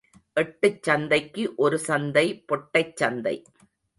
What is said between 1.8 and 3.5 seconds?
சந்தை பொட்டைச் சந்தை.